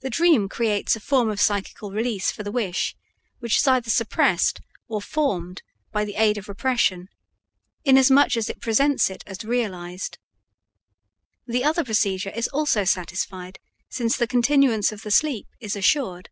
The 0.00 0.10
dream 0.10 0.48
creates 0.48 0.96
a 0.96 1.00
form 1.00 1.30
of 1.30 1.40
psychical 1.40 1.92
release 1.92 2.28
for 2.32 2.42
the 2.42 2.50
wish 2.50 2.96
which 3.38 3.58
is 3.58 3.68
either 3.68 3.88
suppressed 3.88 4.60
or 4.88 5.00
formed 5.00 5.62
by 5.92 6.04
the 6.04 6.16
aid 6.16 6.38
of 6.38 6.48
repression, 6.48 7.08
inasmuch 7.84 8.36
as 8.36 8.50
it 8.50 8.60
presents 8.60 9.08
it 9.08 9.22
as 9.28 9.44
realized. 9.44 10.18
The 11.46 11.62
other 11.62 11.84
procedure 11.84 12.30
is 12.30 12.48
also 12.48 12.82
satisfied, 12.82 13.60
since 13.88 14.16
the 14.16 14.26
continuance 14.26 14.90
of 14.90 15.02
the 15.02 15.12
sleep 15.12 15.46
is 15.60 15.76
assured. 15.76 16.30